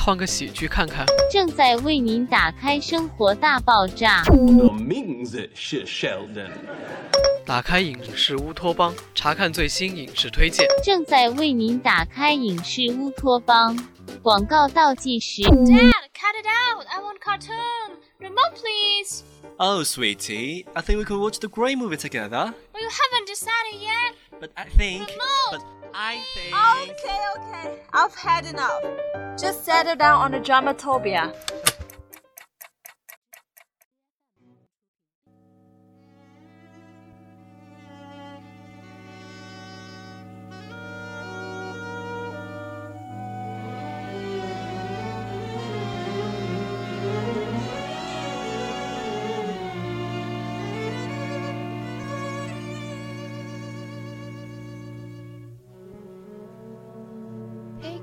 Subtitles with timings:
[0.00, 1.06] 换个喜剧看看。
[1.30, 4.22] 正在为您打开《生活大爆炸》。
[4.66, 6.50] 我名字是 Sheldon。
[7.44, 10.66] 打开影视乌托邦，查看最新影视推荐。
[10.82, 13.78] 正在为您打开影视乌托邦。
[14.22, 15.42] 广告倒计时。
[15.42, 16.86] Dad, cut it out!
[16.86, 17.96] I want cartoon.
[18.18, 19.22] Remote, please.
[19.56, 22.52] Oh, sweetie, I think we could watch the Grey movie together.
[22.72, 24.14] Well, you haven't decided yet.
[24.40, 25.08] But I think.
[25.08, 25.50] Remote.
[25.52, 25.62] But
[25.94, 26.54] I think.
[26.54, 27.78] Okay, okay.
[27.92, 28.82] I've had enough.
[29.40, 31.34] Just settle down on the dramatopia.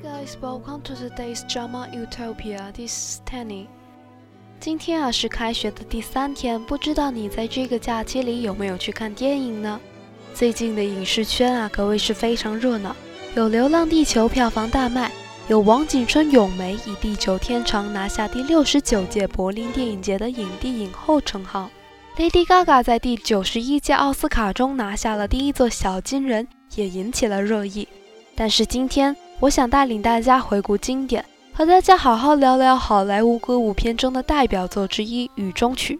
[0.02, 2.72] Guys, welcome to today's drama Utopia.
[2.74, 3.68] This is Tanny.
[4.60, 9.80] 今天啊是开学的第三天，不知道你在这个假期里有没有去看电影呢？
[10.34, 12.96] 最近的影视圈啊可谓是非常热闹，
[13.36, 15.12] 有《流浪地球》票房大卖，
[15.48, 21.70] 有王景春、咏梅以《地久天长》拿下第六十九届柏林电影节的影帝影后称号
[22.18, 27.88] ，Lady Gaga 在第九十一届奥斯卡中拿下了第一座小金人，也引起了热议。
[28.36, 29.16] 但是今天。
[29.40, 36.00] 我想带领大家回顾经典，和大家好好聊聊好莱坞歌舞片中的代表作之一《雨中曲》。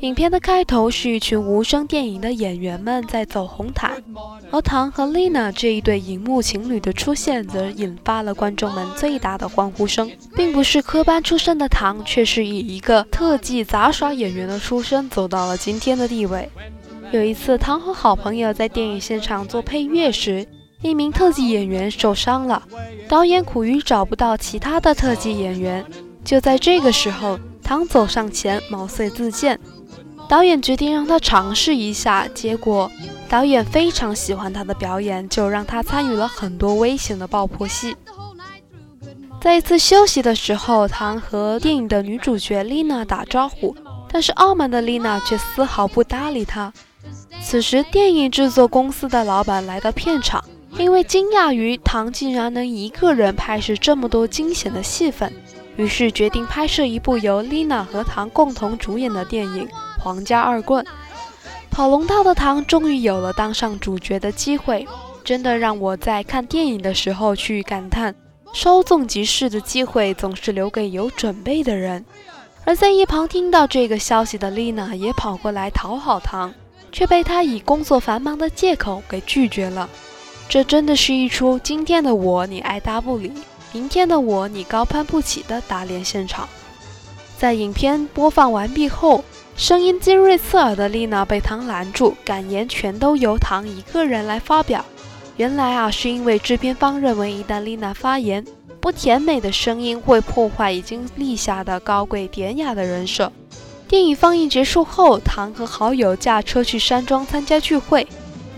[0.00, 4.02] 影片的开头是一群无声电影的演员们在走红毯，
[4.50, 10.10] 而唐和丽娜这一对荧幕情侣的出现，则引发了观众们最大的欢呼声。
[10.34, 16.50] 并不是科班出身的唐，却是以一个特技杂耍演员的出身走到了今天的地位。
[17.12, 20.44] 有一次，唐和好朋友在电影现场做配乐时。
[20.82, 22.62] 一名特技演员受伤了，
[23.08, 25.84] 导演苦于找不到其他的特技演员。
[26.24, 29.58] 就在这个时候，唐走上前毛遂自荐，
[30.28, 32.26] 导演决定让他尝试一下。
[32.34, 32.90] 结果，
[33.28, 37.96] 导演非常喜欢他的表演，就让他参与了很多危险的爆破戏。
[39.40, 43.74] 在一次休息的时候，唐和电影的女主角丽娜打招呼，
[44.08, 46.72] 但是傲慢的丽娜却丝毫不搭理他。
[47.40, 50.44] 此时，电影制作公司的老板来到片场。
[50.78, 55.32] 因为惊讶于唐竟然能一个人拍摄这么多惊险的戏份，
[55.76, 59.66] 于是决定拍摄一部由丽娜和唐共同主演的电影
[60.00, 60.84] 《皇家二棍》。
[61.70, 64.86] 跑龙套的唐终于有了当上主角的机会，
[65.22, 68.14] 真的让我在看电影的时候去感叹：
[68.52, 72.04] 稍纵即逝的机会总是留给有准备的人。
[72.64, 76.52] 而在一旁听到这个消息的丽娜也跑过来讨好唐，
[76.90, 79.88] 却被他以工作繁忙的借口给拒绝了。
[80.52, 83.32] 这真的是一出今天的我你爱搭不理，
[83.72, 86.46] 明天的我你高攀不起的打脸现场。
[87.38, 89.24] 在影片播放完毕后，
[89.56, 94.84] 声音尖锐刺耳的丽娜被唐拦住，感言全都由唐一个人来发表。
[95.38, 98.44] 原来啊，是因为制片方认为一旦丽娜发言，
[98.78, 103.32] 不甜美的声音会破坏已经立下的高贵典雅的人设。
[103.88, 108.06] 电影放映结束后，唐和好友驾车去山庄参加聚会。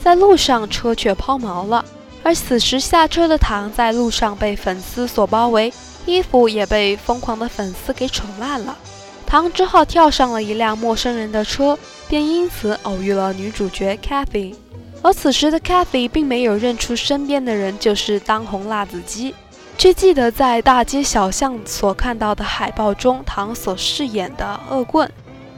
[0.05, 1.83] 在路上，车却抛锚了。
[2.23, 5.73] 而此时下车的唐在路上被粉丝所包围，
[6.05, 8.77] 衣服也被疯狂的粉丝给扯烂了。
[9.27, 14.55] 唐只好跳上了一辆陌生人的车，便因此偶遇了女主角 Kathy。
[15.01, 19.35] 而此时的 Kathy 并没有认出身边的人就是当红辣子鸡，
[19.79, 25.11] 却记得在大街小巷所看到的海报中唐所饰演的恶棍。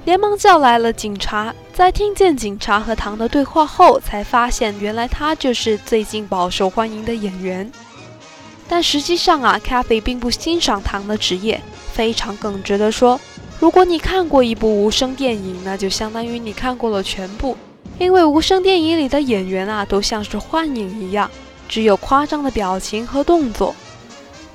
[0.07, 7.69] 连忙叫来了警察，在听见警察和唐的对话后，才发现原来他就是最近饱受欢迎的演员。
[8.69, 11.61] 但实际上啊，，Cathy 并不欣赏唐的职业，
[11.93, 13.21] 非常耿直地说
[13.59, 17.57] ：“如果你看过一部无声电影，那就相当于你看过了全部，
[17.99, 21.29] 因为无声电影里的演员啊，都像是幻影一样，
[21.69, 23.75] 只有夸张的表情和动作。”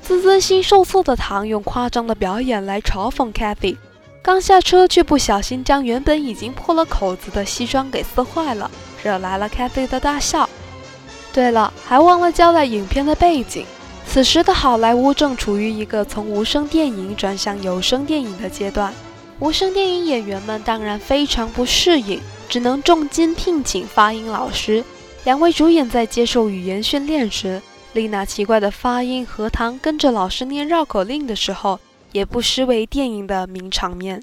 [0.00, 3.76] 自尊心受挫的唐用夸张的表演来嘲讽 Cathy。
[4.22, 8.70] 刚下车，却不小心将原本已经破了口子的西装给撕坏了，
[9.02, 10.48] 惹来了 Kathy 的大笑。
[11.32, 13.66] 对了，还忘了交代影片的背景。
[14.06, 18.94] 此时的好莱坞正处于一个从无声电影转向有声电影的阶段，
[19.40, 24.84] 无声电影演员们当然非常不适应，只能重金聘请发音老师。
[25.24, 27.60] 两位主演在接受语言训练时，
[27.92, 31.80] 丽娜奇怪的发音和唐跟着老师念绕口令的时候，
[32.12, 34.22] 也不失为电影的名场面。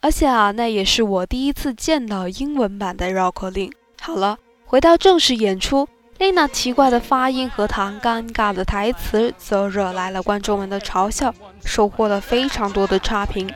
[0.00, 3.72] 而且啊，那也是我第一次见到英文版的绕口令。
[4.00, 5.88] 好了，回到正式演出，
[6.18, 11.34] 丽娜奇怪的发音和唐尴尬的台词，则惹来了观众们的嘲笑，
[11.64, 13.50] 收获了非常多的差评。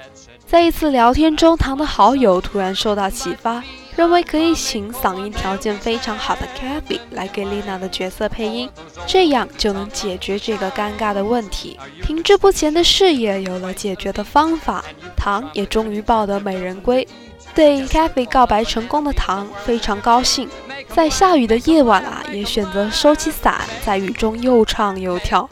[0.47, 3.63] 在一次聊天中，唐的好友突然受到启发。
[3.99, 8.71] 认为可以请嗓音条件非常好的 Kathy 来给丽娜的角色配音，
[9.09, 11.77] 这样就能解决这个尴尬的问题。
[12.05, 14.85] 停滞不前的事业有了解决的方法，
[15.17, 17.09] 唐也终于抱得美人归。
[17.57, 20.49] 对 Kathy 告白成功的唐非常高兴，
[20.87, 25.51] 在下雨的夜晚啊，也选择收起伞，在雨中又唱又跳。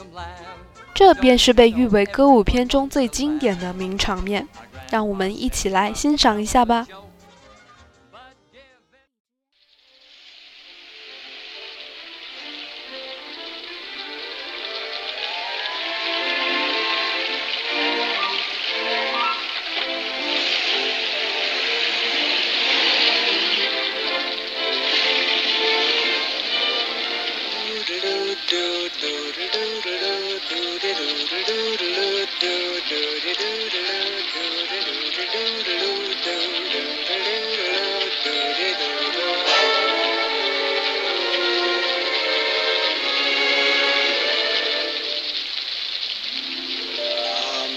[0.95, 4.47] 这便是被誉为歌舞片中最经典的名场面，
[4.89, 6.87] 让我们一起来欣赏一下吧。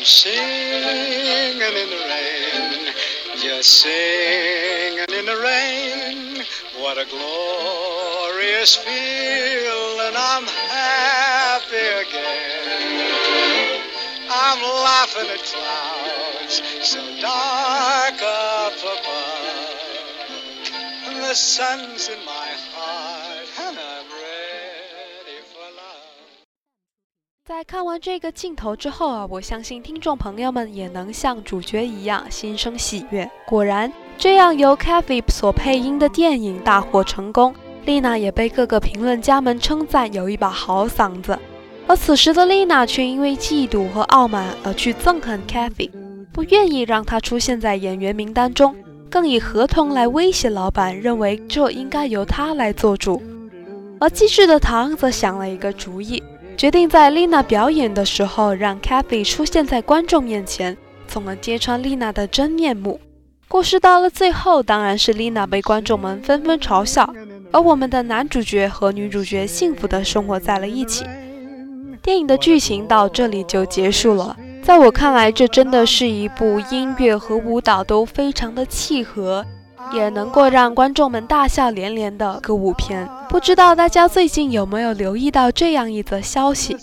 [0.09, 2.93] Singing in the rain,
[3.37, 5.88] just singing in the rain.
[6.89, 10.15] What a glorious feeling!
[10.17, 13.81] I'm happy again.
[14.27, 19.29] I'm laughing at clouds so dark up above.
[21.29, 26.41] the sun's in my heart, and I'm ready for love.
[27.45, 33.29] 在看完这个镜头之后啊，我相信听众朋友们也能像主角一样心生喜悦。
[33.45, 37.55] 果然，这样由 Kathy 所配音的电影大获成功，
[37.85, 41.39] 丽娜也被各个评论家们称赞有一把好嗓子。
[41.87, 45.89] 而此时的丽娜却因为嫉妒和傲慢而去憎恨 Kathy，
[46.33, 48.75] 不愿意让她出现在演员名单中，
[49.09, 53.23] 更以合同来威胁老板，认为这应该由她来做主。
[54.01, 56.21] 而机智的唐则想了一个主意。
[56.57, 60.75] 决定在丽娜表演的时候让 Kathy 出现在观众面前，
[61.07, 62.99] 从而揭穿丽娜的真面目。
[63.51, 67.11] 故事到了最后，当然是丽娜被观众们纷纷嘲笑，
[67.51, 71.03] 而我们的男主角和女主角幸福的生活在了一起。
[71.99, 74.37] 电影的剧情到这里就结束了。
[74.61, 79.43] 在我看来，这真的是一部音乐和舞蹈都非常的契合。
[79.91, 86.77] 也能够让观众们大笑连连的歌舞片，不知道大家最近有没有留意到这样一则消息：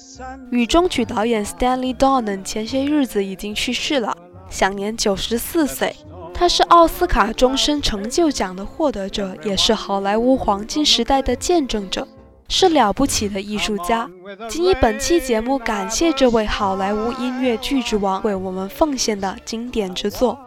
[0.51, 4.17] 雨中曲导演 Stanley Donen 前些日子已经去世了，
[4.51, 5.95] 享年九十四岁。
[6.39, 12.07] 他是奥斯卡终身成就奖的获得者，也是好莱坞黄金时代的见证者，
[12.47, 14.07] 是了不起的艺术家。
[14.47, 20.39] 仅以本期节目感谢这位好莱坞音乐剧之王为我们奉献的经典之作。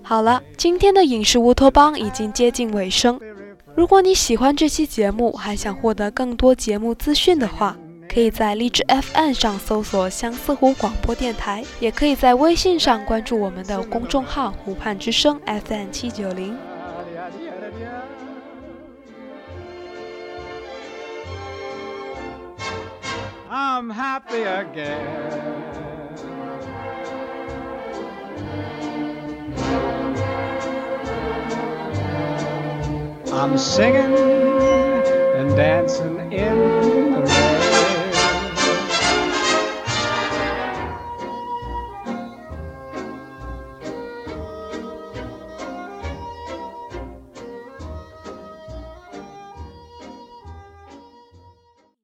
[0.00, 3.18] 好了，今天的影视乌托邦已经接近尾声。
[3.74, 7.76] 如果你喜欢这期节目，还想获得更多节目资讯的话，
[8.08, 16.56] 可以在荔枝 FM 上搜索相思湖广播电台，也可以在微信上关注我们的公众号“湖畔之声 FM 七九零”。
[23.50, 25.54] I'm happy again.
[33.32, 34.16] I'm singing